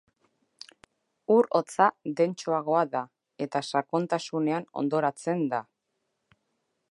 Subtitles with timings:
[1.35, 1.85] Ur hotza
[2.21, 3.03] dentsoagoa da
[3.47, 5.63] eta sakontasunean hondoratzen da.